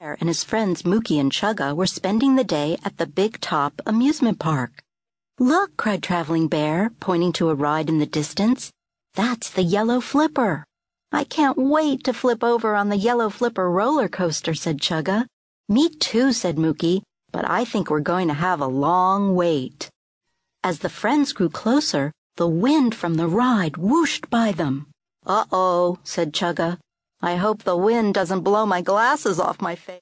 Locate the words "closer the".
21.50-22.46